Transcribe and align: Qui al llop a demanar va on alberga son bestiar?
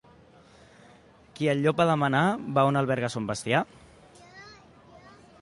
Qui 1.35 1.49
al 1.53 1.61
llop 1.65 1.83
a 1.85 1.87
demanar 1.91 2.23
va 2.57 2.65
on 2.71 2.81
alberga 2.81 3.13
son 3.17 3.29
bestiar? 3.33 3.65